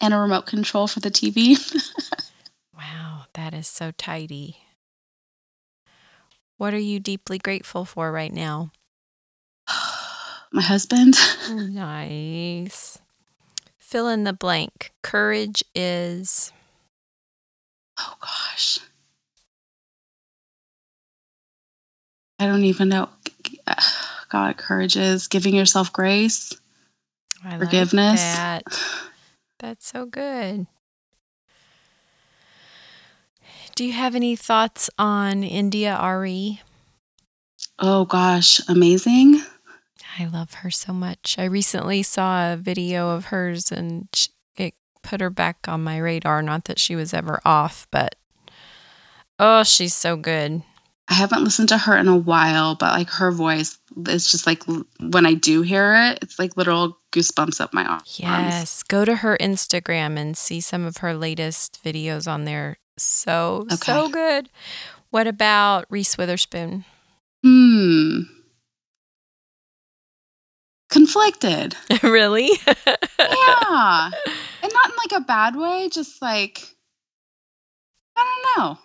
and 0.01 0.13
a 0.13 0.19
remote 0.19 0.47
control 0.47 0.87
for 0.87 1.01
the 1.01 1.11
TV. 1.11 1.57
Wow, 2.77 3.25
that 3.33 3.55
is 3.55 3.67
so 3.67 3.91
tidy. 3.93 4.59
What 6.59 6.75
are 6.75 6.79
you 6.79 7.01
deeply 7.01 7.39
grateful 7.39 7.87
for 7.87 8.13
right 8.13 8.33
now? 8.33 8.71
my 10.53 10.63
husband. 10.63 11.17
Nice. 11.51 12.99
Fill 13.79 14.09
in 14.09 14.25
the 14.25 14.33
blank. 14.35 14.93
Courage 15.03 15.65
is. 15.75 16.53
Oh 17.99 18.15
gosh. 18.21 18.81
I 22.39 22.47
don't 22.47 22.65
even 22.65 22.89
know. 22.89 23.09
God, 24.29 24.57
courage 24.57 24.97
is 24.97 25.29
giving 25.29 25.55
yourself 25.55 25.93
grace. 25.93 26.53
I 27.45 27.59
Forgiveness. 27.59 28.21
Like 28.21 28.37
that. 28.37 28.63
That's 29.59 29.87
so 29.87 30.07
good. 30.07 30.67
Do 33.75 33.85
you 33.85 33.93
have 33.93 34.15
any 34.15 34.37
thoughts 34.37 34.91
on 34.99 35.43
India 35.43 35.99
Arie? 36.01 36.63
Oh 37.79 38.05
gosh, 38.05 38.61
amazing. 38.69 39.43
I 40.19 40.25
love 40.27 40.55
her 40.55 40.71
so 40.71 40.93
much. 40.93 41.37
I 41.39 41.45
recently 41.45 42.03
saw 42.03 42.53
a 42.53 42.57
video 42.57 43.11
of 43.11 43.27
hers 43.27 43.71
and 43.71 44.09
it 44.57 44.75
put 45.03 45.21
her 45.21 45.29
back 45.29 45.69
on 45.69 45.85
my 45.85 45.99
radar. 45.99 46.41
Not 46.41 46.65
that 46.65 46.79
she 46.79 46.97
was 46.97 47.13
ever 47.13 47.41
off, 47.45 47.87
but 47.91 48.15
oh, 49.39 49.63
she's 49.63 49.95
so 49.95 50.17
good. 50.17 50.63
I 51.09 51.15
haven't 51.15 51.45
listened 51.45 51.69
to 51.69 51.79
her 51.79 51.97
in 51.97 52.09
a 52.09 52.17
while, 52.17 52.75
but 52.75 52.93
like 52.93 53.11
her 53.11 53.31
voice 53.31 53.79
is 54.09 54.31
just 54.31 54.47
like 54.47 54.65
when 54.99 55.25
I 55.25 55.35
do 55.35 55.63
hear 55.63 55.95
it, 55.95 56.19
it's 56.23 56.39
like 56.39 56.57
literal 56.57 56.99
goosebumps 57.13 57.61
up 57.61 57.73
my 57.73 57.85
arms. 57.85 58.19
Yes, 58.19 58.83
go 58.83 59.05
to 59.05 59.17
her 59.17 59.37
Instagram 59.41 60.19
and 60.19 60.37
see 60.37 60.61
some 60.61 60.85
of 60.85 60.99
her 60.99 61.15
latest 61.15 61.79
videos 61.85 62.27
on 62.27 62.45
there. 62.45 62.79
So, 62.99 63.67
so 63.71 64.09
good. 64.09 64.49
What 65.11 65.29
about 65.29 65.87
Reese 65.91 66.19
Witherspoon? 66.19 66.85
Hmm. 67.45 68.23
Conflicted. 70.91 71.77
really? 72.03 72.51
Yeah. 72.67 72.91
and 74.63 74.73
not 74.73 74.91
in 74.91 74.97
like 74.97 75.13
a 75.15 75.21
bad 75.21 75.55
way, 75.55 75.89
just 75.89 76.21
like 76.21 76.63
I 78.17 78.25
don't 78.57 78.65
know. 78.65 78.79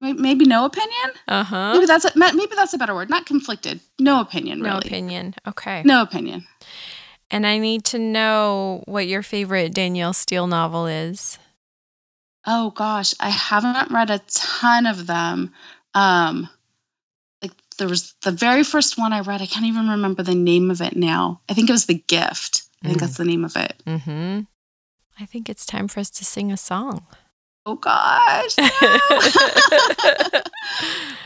May- 0.00 0.12
Maybe 0.14 0.44
no 0.46 0.64
opinion. 0.64 1.10
Uh 1.28 1.44
huh. 1.44 1.72
Maybe 1.74 1.86
that's 1.86 2.04
a, 2.04 2.12
maybe 2.16 2.54
that's 2.56 2.72
a 2.72 2.78
better 2.78 2.94
word. 2.94 3.10
Not 3.10 3.26
conflicted. 3.26 3.80
No 3.98 4.20
opinion, 4.20 4.60
No 4.60 4.78
opinion. 4.78 5.34
Okay. 5.46 5.82
No 5.84 6.02
opinion. 6.02 6.46
And 7.30 7.46
I 7.46 7.58
need 7.58 7.84
to 7.86 7.98
know 7.98 8.82
what 8.86 9.06
your 9.06 9.22
favorite 9.22 9.72
Danielle 9.74 10.12
Steel 10.14 10.46
novel 10.46 10.86
is. 10.86 11.38
Oh 12.46 12.70
gosh, 12.70 13.14
I 13.20 13.28
haven't 13.28 13.90
read 13.92 14.10
a 14.10 14.18
ton 14.30 14.86
of 14.86 15.06
them. 15.06 15.52
Um, 15.94 16.48
like 17.42 17.52
there 17.78 17.86
was 17.88 18.14
the 18.22 18.32
very 18.32 18.64
first 18.64 18.96
one 18.98 19.12
I 19.12 19.20
read. 19.20 19.42
I 19.42 19.46
can't 19.46 19.66
even 19.66 19.88
remember 19.90 20.22
the 20.22 20.34
name 20.34 20.70
of 20.70 20.80
it 20.80 20.96
now. 20.96 21.40
I 21.48 21.54
think 21.54 21.68
it 21.68 21.72
was 21.72 21.86
The 21.86 22.02
Gift. 22.08 22.62
I 22.82 22.86
think 22.88 22.96
Mm. 22.98 23.00
that's 23.02 23.18
the 23.18 23.24
name 23.26 23.44
of 23.44 23.56
it. 23.56 23.74
Mm-hmm. 23.86 24.40
I 25.22 25.26
think 25.26 25.50
it's 25.50 25.66
time 25.66 25.86
for 25.86 26.00
us 26.00 26.08
to 26.10 26.24
sing 26.24 26.50
a 26.50 26.56
song. 26.56 27.06
Oh 27.66 27.76
gosh. 27.76 28.56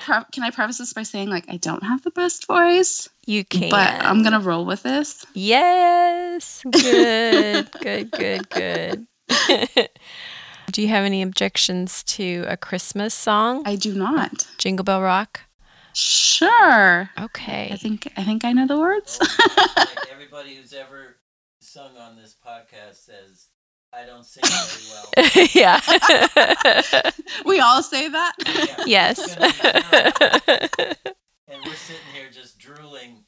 no. 0.08 0.24
Can 0.32 0.42
I 0.42 0.50
preface 0.50 0.78
this 0.78 0.92
by 0.92 1.02
saying 1.04 1.30
like 1.30 1.44
I 1.48 1.56
don't 1.56 1.82
have 1.82 2.02
the 2.02 2.10
best 2.10 2.46
voice, 2.46 3.08
you 3.26 3.44
can. 3.44 3.70
but 3.70 4.04
I'm 4.04 4.22
gonna 4.22 4.40
roll 4.40 4.64
with 4.66 4.82
this. 4.82 5.24
Yes. 5.32 6.62
Good. 6.70 7.70
good. 7.80 8.10
Good. 8.10 8.48
Good. 8.50 9.06
Do 10.72 10.82
you 10.82 10.88
have 10.88 11.04
any 11.04 11.22
objections 11.22 12.02
to 12.04 12.44
a 12.48 12.56
Christmas 12.56 13.14
song? 13.14 13.62
I 13.64 13.76
do 13.76 13.94
not. 13.94 14.46
Jingle 14.58 14.84
Bell 14.84 15.00
Rock. 15.02 15.40
Sure. 15.92 17.08
Okay. 17.18 17.70
I 17.72 17.76
think 17.76 18.12
I 18.16 18.24
think 18.24 18.44
I 18.44 18.52
know 18.52 18.66
the 18.66 18.78
words. 18.78 19.18
like 19.76 20.10
everybody 20.12 20.56
who's 20.56 20.72
ever 20.72 21.16
sung 21.60 21.96
on 21.96 22.16
this 22.16 22.34
podcast 22.44 22.96
says, 23.04 23.46
I 23.96 24.04
don't 24.06 24.24
sing 24.24 24.42
very 24.44 24.88
well. 24.90 25.06
yeah. 25.54 25.80
we 27.44 27.60
all 27.60 27.80
say 27.82 28.08
that. 28.08 28.32
Yeah, 28.44 28.84
yes. 28.86 29.18
it's 29.20 29.36
gonna 29.36 29.52
be 29.52 29.58
terrible. 29.90 30.24
and 31.48 31.60
we're 31.64 31.74
sitting 31.74 32.02
here 32.12 32.28
just 32.32 32.58
drooling. 32.58 33.24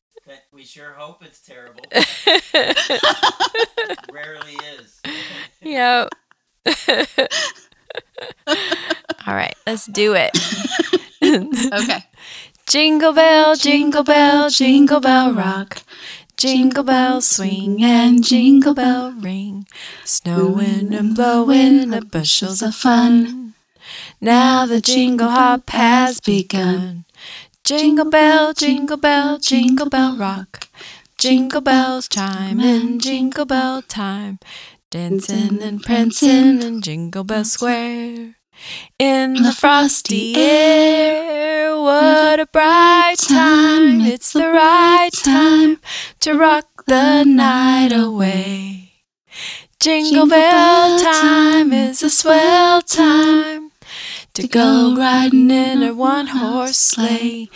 We 0.53 0.65
sure 0.65 0.93
hope 0.93 1.23
it's 1.25 1.41
terrible. 1.41 1.85
Rarely 4.13 4.57
is. 4.81 5.01
yep. 5.63 6.09
All 9.27 9.35
right, 9.35 9.55
let's 9.69 9.87
do 9.87 10.15
it. 10.17 10.37
okay. 11.23 12.05
Jingle 12.69 13.13
bell, 13.13 13.55
jingle 13.55 14.03
bell, 14.03 14.51
jingle 14.51 14.99
bell 14.99 15.33
rock. 15.33 15.81
Jingle 16.37 16.85
bells 16.85 17.26
swing 17.26 17.83
and 17.83 18.23
jingle 18.23 18.75
bell 18.75 19.11
ring. 19.12 19.66
Snowing 20.05 20.93
and 20.93 21.14
blowing 21.14 21.88
the 21.88 22.02
bushels 22.02 22.61
of 22.61 22.75
fun. 22.75 23.55
Now 24.21 24.66
the 24.66 24.83
jingle 24.83 25.31
hop 25.31 25.71
has 25.71 26.21
begun. 26.21 27.07
Jingle 27.64 28.11
bell, 28.11 28.52
jingle 28.52 28.99
bell, 28.99 29.38
jingle 29.38 29.88
bell 29.88 30.14
rock. 30.19 30.69
Jingle 31.16 31.62
bells 31.62 32.07
chime 32.07 32.61
in 32.61 32.99
jingle 32.99 33.47
bell 33.47 33.81
time. 33.81 34.38
Dancing 34.90 35.62
and 35.62 35.83
prancing 35.83 36.62
in 36.62 36.83
Jingle 36.83 37.25
Bell 37.25 37.45
Square. 37.45 38.37
In 38.99 39.35
the 39.35 39.53
frosty 39.53 40.35
air, 40.37 41.77
what 41.77 42.41
a 42.41 42.47
bright 42.47 43.19
time! 43.19 44.01
It's 44.01 44.33
the 44.33 44.49
right 44.49 45.11
time 45.13 45.81
to 46.21 46.35
rock 46.35 46.85
the 46.87 47.25
night 47.25 47.93
away. 47.93 48.93
Jingle 49.79 50.27
bell 50.27 50.99
time 50.99 51.73
is 51.73 52.03
a 52.03 52.11
swell 52.11 52.81
time 52.83 53.71
to 54.33 54.49
go 54.49 54.97
riding 54.97 55.51
in 55.51 55.83
a 55.83 55.95
one 55.95 56.29
horse 56.29 56.79
sleigh. 56.79 57.49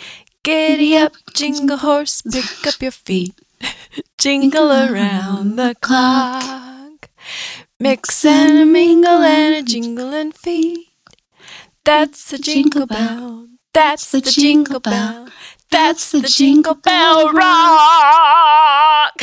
Giddy 0.43 0.95
up, 0.97 1.13
jingle 1.33 1.77
horse, 1.77 2.21
pick 2.21 2.67
up 2.67 2.81
your 2.81 2.91
feet, 2.91 3.33
jingle 4.17 4.71
around 4.71 5.55
the 5.55 5.75
clock. 5.81 7.09
Mix 7.79 8.23
and 8.25 8.59
a 8.59 8.65
mingle 8.65 9.23
and 9.23 9.55
a 9.55 9.63
jingling 9.63 10.31
feet. 10.31 10.90
That's 11.83 12.31
the 12.31 12.37
jingle 12.37 12.85
bell. 12.85 13.47
That's 13.73 14.11
the 14.11 14.21
jingle 14.21 14.79
bell. 14.79 15.29
That's 15.71 16.11
the 16.11 16.21
jingle 16.21 16.75
bell 16.75 17.31
rock. 17.31 19.13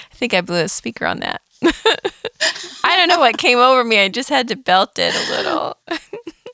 I 0.00 0.14
think 0.14 0.34
I 0.34 0.40
blew 0.40 0.62
a 0.62 0.68
speaker 0.68 1.06
on 1.06 1.20
that. 1.20 1.42
I 2.84 2.96
don't 2.96 3.08
know 3.08 3.18
what 3.18 3.36
came 3.38 3.58
over 3.58 3.84
me. 3.84 3.98
I 3.98 4.08
just 4.08 4.28
had 4.28 4.48
to 4.48 4.56
belt 4.56 4.98
it 4.98 5.14
a 5.14 5.30
little. 5.30 5.76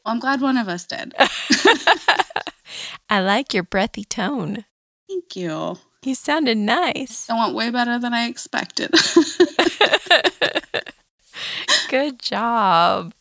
I'm 0.06 0.18
glad 0.18 0.40
one 0.40 0.56
of 0.56 0.68
us 0.68 0.84
did. 0.86 1.14
I 3.08 3.20
like 3.20 3.54
your 3.54 3.62
breathy 3.62 4.04
tone. 4.04 4.64
Thank 5.08 5.36
you. 5.36 5.76
You 6.02 6.14
sounded 6.14 6.58
nice. 6.58 7.26
That 7.26 7.38
went 7.38 7.54
way 7.54 7.70
better 7.70 7.98
than 7.98 8.12
I 8.12 8.28
expected. 8.28 8.90
Good 11.94 12.18
job. 12.18 13.14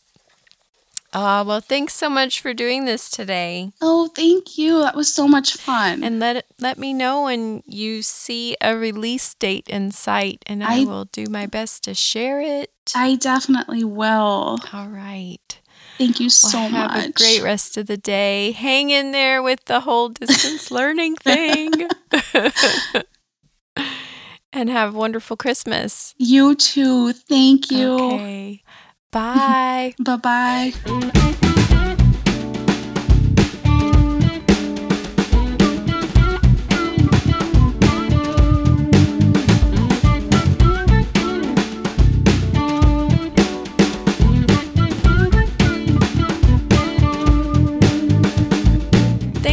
Oh, 1.12 1.44
well, 1.44 1.60
thanks 1.60 1.94
so 1.94 2.10
much 2.10 2.40
for 2.40 2.52
doing 2.52 2.86
this 2.86 3.08
today. 3.08 3.70
oh, 3.80 4.08
thank 4.08 4.58
you. 4.58 4.80
That 4.80 4.96
was 4.96 5.14
so 5.14 5.28
much 5.28 5.54
fun. 5.58 6.02
And 6.02 6.18
let 6.18 6.44
let 6.58 6.76
me 6.76 6.92
know 6.92 7.22
when 7.22 7.62
you 7.66 8.02
see 8.02 8.56
a 8.60 8.76
release 8.76 9.32
date 9.34 9.68
in 9.68 9.92
sight, 9.92 10.42
and 10.46 10.64
I, 10.64 10.78
I- 10.80 10.84
will 10.86 11.04
do 11.04 11.26
my 11.30 11.46
best 11.46 11.84
to 11.84 11.94
share 11.94 12.40
it. 12.40 12.72
I 12.96 13.14
definitely 13.14 13.84
will. 13.84 14.58
All 14.72 14.88
right. 14.88 15.60
Thank 15.96 16.18
you 16.18 16.24
Well, 16.24 16.50
so 16.50 16.58
have 16.58 16.72
much. 16.72 16.96
Have 16.96 17.10
a 17.10 17.12
great 17.12 17.42
rest 17.44 17.76
of 17.76 17.86
the 17.86 17.96
day. 17.96 18.50
Hang 18.50 18.90
in 18.90 19.12
there 19.12 19.40
with 19.40 19.66
the 19.66 19.82
whole 19.82 20.08
distance 20.08 20.68
learning 20.72 21.14
thing. 21.14 21.88
and 24.52 24.68
have 24.68 24.94
a 24.94 24.98
wonderful 24.98 25.36
Christmas. 25.36 26.14
You 26.18 26.56
too. 26.56 27.12
Thank 27.12 27.70
you. 27.70 27.92
Okay. 27.92 28.62
Bye. 29.14 29.94
bye 30.00 30.16
bye. 30.16 30.72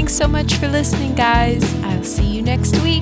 so 0.09 0.27
much 0.27 0.55
for 0.55 0.67
listening, 0.67 1.15
guys. 1.15 1.63
I'll 1.83 2.03
see 2.03 2.25
you 2.25 2.41
next 2.43 2.77
week. 2.83 3.01